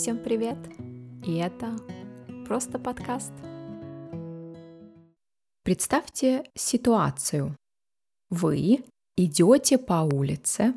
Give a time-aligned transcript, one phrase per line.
[0.00, 0.56] Всем привет!
[1.26, 1.76] И это
[2.46, 3.32] просто подкаст.
[5.62, 7.54] Представьте ситуацию.
[8.30, 8.82] Вы
[9.18, 10.72] идете по улице,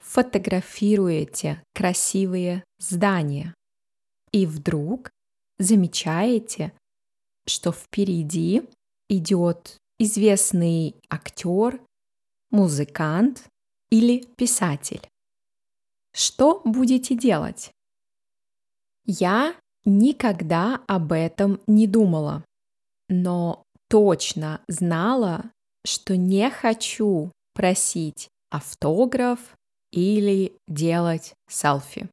[0.00, 3.54] фотографируете красивые здания
[4.32, 5.12] и вдруг
[5.58, 6.72] замечаете,
[7.46, 8.64] что впереди
[9.08, 11.80] идет известный актер,
[12.50, 13.44] музыкант
[13.90, 15.08] или писатель.
[16.10, 17.70] Что будете делать?
[19.10, 19.54] Я
[19.86, 22.44] никогда об этом не думала,
[23.08, 25.50] но точно знала,
[25.82, 29.56] что не хочу просить автограф
[29.92, 32.10] или делать селфи.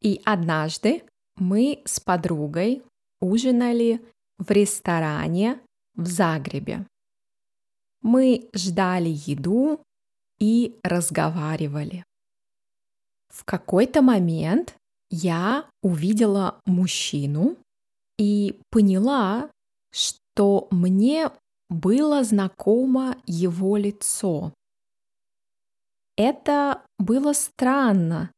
[0.00, 1.04] И однажды
[1.36, 2.82] мы с подругой
[3.20, 4.02] ужинали
[4.38, 5.60] в ресторане
[5.94, 6.84] в Загребе.
[8.00, 9.80] Мы ждали еду
[10.40, 12.04] и разговаривали.
[13.28, 14.74] В какой-то момент
[15.12, 17.56] я увидела мужчину
[18.18, 19.50] и поняла,
[19.90, 21.30] что мне
[21.68, 24.52] было знакомо его лицо.
[26.16, 28.30] Это было странно,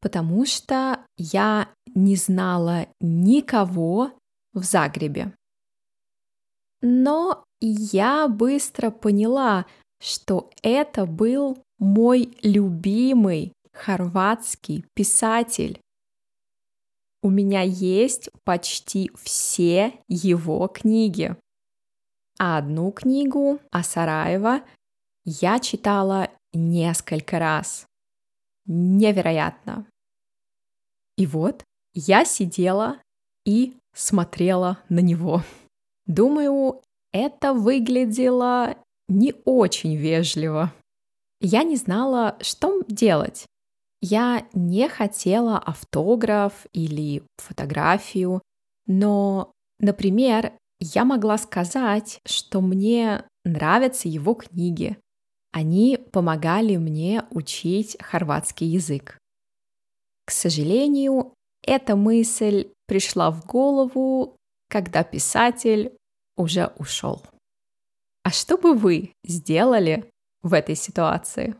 [0.00, 4.12] потому что я не знала никого
[4.54, 5.34] в Загребе.
[6.80, 9.66] Но я быстро поняла,
[10.00, 15.81] что это был мой любимый хорватский писатель.
[17.22, 21.36] У меня есть почти все его книги.
[22.36, 24.62] А одну книгу о Сараево
[25.24, 27.86] я читала несколько раз.
[28.66, 29.86] Невероятно.
[31.16, 31.62] И вот
[31.94, 32.96] я сидела
[33.44, 35.44] и смотрела на него.
[36.06, 36.80] Думаю,
[37.12, 38.74] это выглядело
[39.06, 40.72] не очень вежливо.
[41.38, 43.46] Я не знала, что делать.
[44.04, 48.42] Я не хотела автограф или фотографию,
[48.86, 54.98] но, например, я могла сказать, что мне нравятся его книги.
[55.52, 59.18] Они помогали мне учить хорватский язык.
[60.24, 64.34] К сожалению, эта мысль пришла в голову,
[64.68, 65.92] когда писатель
[66.36, 67.22] уже ушел.
[68.24, 70.10] А что бы вы сделали
[70.42, 71.54] в этой ситуации?